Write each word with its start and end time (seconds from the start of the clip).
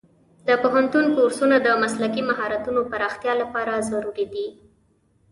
د 0.47 0.49
پوهنتون 0.63 1.05
کورسونه 1.15 1.55
د 1.61 1.67
مسلکي 1.83 2.21
مهارتونو 2.29 2.81
پراختیا 2.91 3.33
لپاره 3.41 3.85
ضروري 3.91 4.25
دي. 4.33 4.47